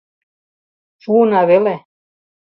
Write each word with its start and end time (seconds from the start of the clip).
Шуына 1.01 1.41
веле. 1.49 1.75